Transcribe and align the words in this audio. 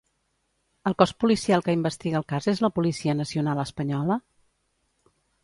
El 0.91 0.95
cos 1.01 1.11
policial 1.23 1.63
que 1.67 1.75
investiga 1.79 2.19
el 2.21 2.25
cas 2.33 2.49
és 2.55 2.63
la 2.67 2.71
Policia 2.79 3.17
Nacional 3.21 3.63
Espanyola? 3.67 4.19